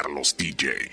[0.00, 0.90] Carlos DJ.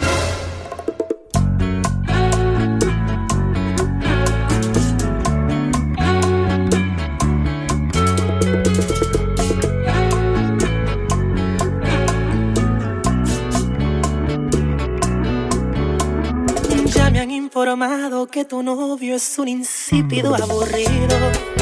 [16.85, 21.54] Ya me han informado que tu novio es un insípido aburrido.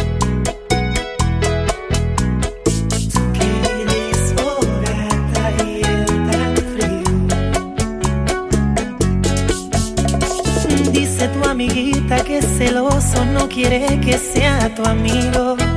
[12.64, 15.73] Celoso no quiere que sea tu amigo.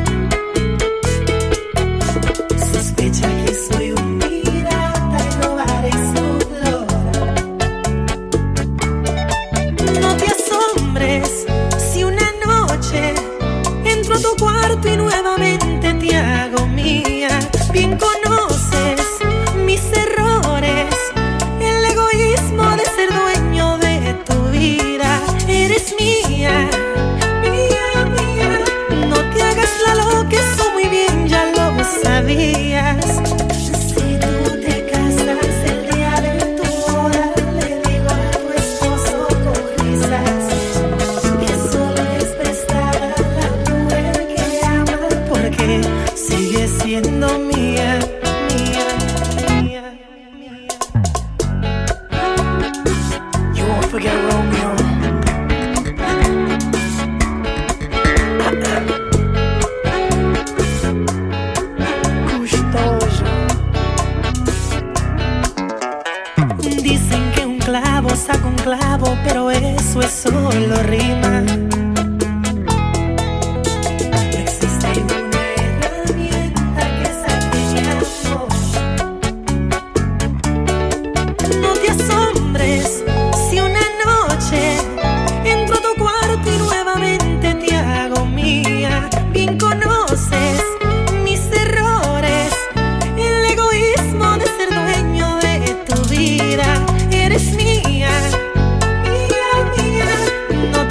[47.04, 47.45] Sigue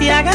[0.05, 0.34] No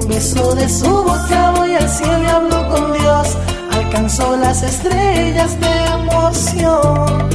[0.00, 3.36] Un beso de su boca voy al cielo y hablo con Dios.
[3.72, 7.28] Alcanzó las estrellas de emoción.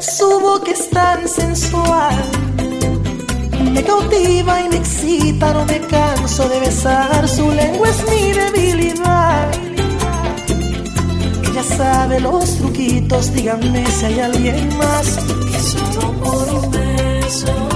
[0.00, 2.14] Su boca es tan sensual,
[3.72, 7.28] me cautiva y me excita, no me canso de besar.
[7.28, 9.50] Su lengua es mi debilidad.
[11.50, 15.18] Ella sabe los truquitos, díganme si hay alguien más
[15.50, 17.75] que solo por un beso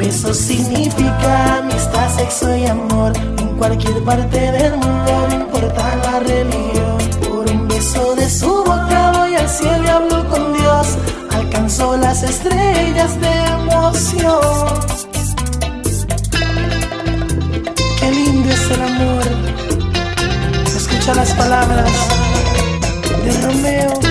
[0.00, 6.98] Beso significa amistad, sexo y amor en cualquier parte del mundo, no importa la religión.
[7.28, 10.96] Por un beso de su boca voy al cielo y hablo con Dios.
[11.30, 14.40] Alcanzó las estrellas de emoción.
[17.98, 19.24] Qué lindo es el amor.
[20.74, 21.90] Escucha las palabras
[23.22, 24.09] de Romeo.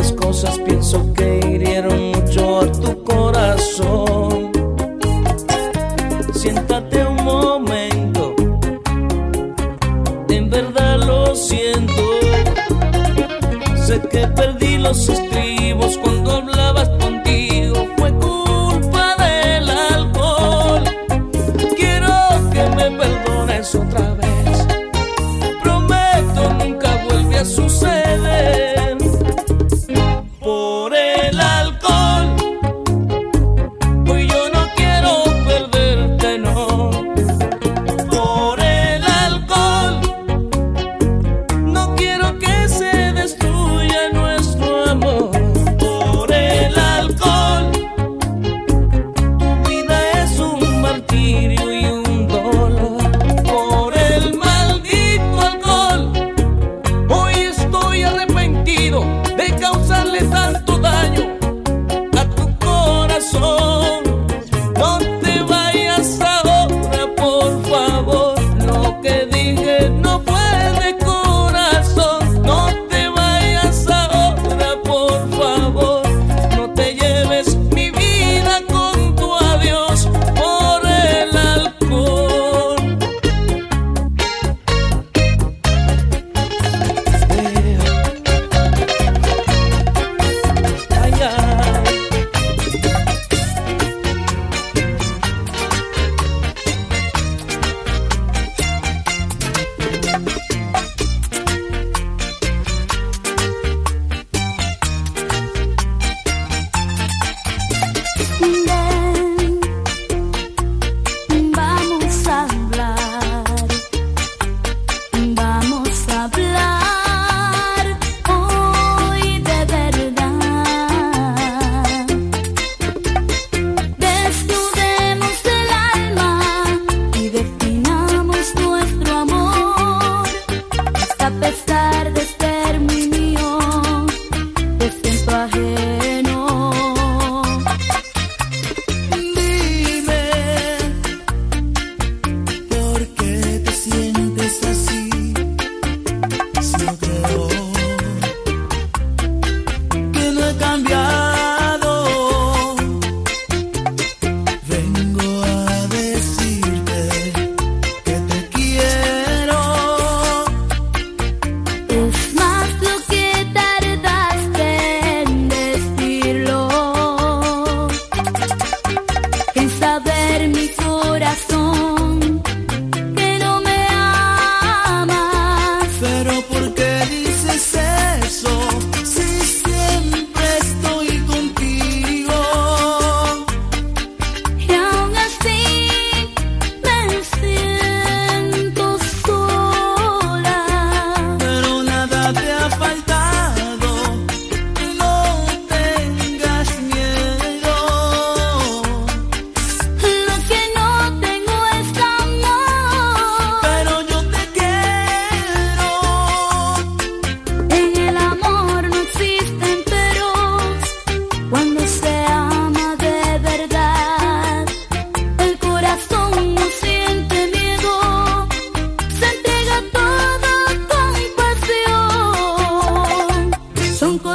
[0.00, 1.09] tantas cosas pienso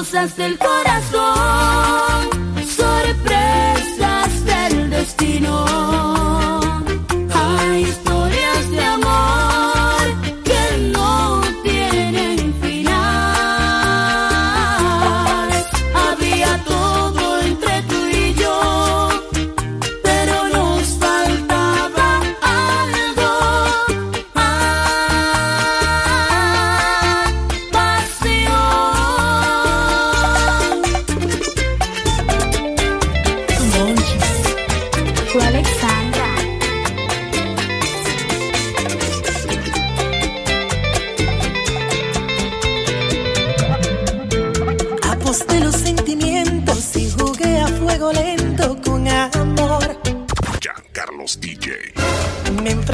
[0.06, 1.65] cosas del corazón.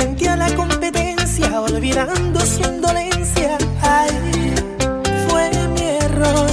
[0.02, 3.56] frente a la competencia, olvidando su indolencia.
[3.82, 4.10] Ay,
[5.28, 6.50] fue mi error.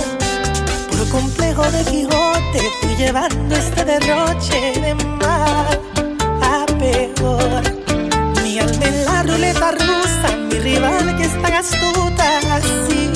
[0.91, 5.81] Por complejo de Quijote fui llevando este derroche de mal
[6.43, 7.63] a peor.
[8.43, 13.11] Mi alma en la ruleta rusa, mi rival que está astuta, así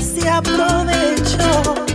[0.00, 1.91] se aprovechó.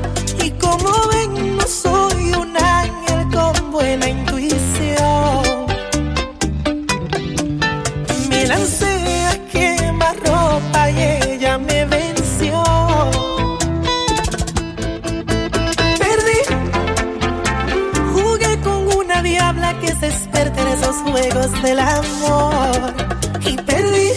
[20.38, 22.94] meterte en esos juegos del amor.
[23.41, 24.10] Y perdí.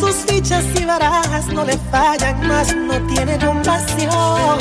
[0.00, 4.58] Sus fichas y barajas no le fallan más, no tiene compasión.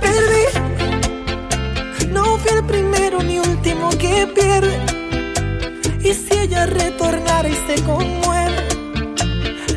[0.00, 0.46] Perdí.
[2.10, 4.76] No fui el primero ni último que pierde.
[6.00, 8.68] Y si ella retornara y se conmueve,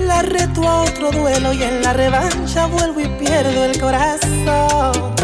[0.02, 5.19] la reto a otro duelo y en la revancha vuelvo y pierdo el corazón.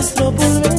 [0.00, 0.69] nuestro pulgar.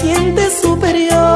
[0.00, 1.27] sientes superior.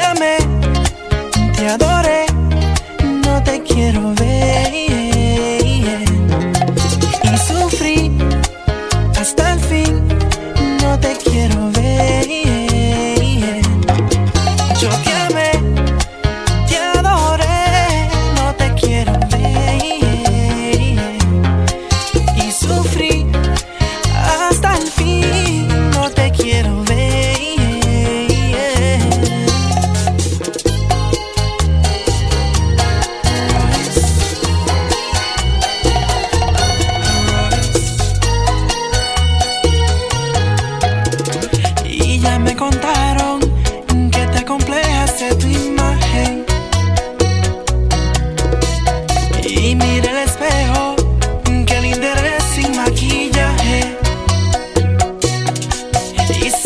[0.00, 0.36] te amé,
[1.56, 2.19] te adoré.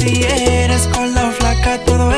[0.05, 2.14] Si eres con la flaca todo